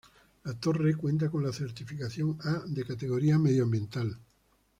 La 0.45 0.55
Torre 0.55 0.95
cuenta 0.95 1.29
con 1.29 1.43
la 1.43 1.53
certificación 1.53 2.35
A 2.43 2.63
de 2.65 2.83
categoría 2.83 3.37
medioambiental. 3.37 4.17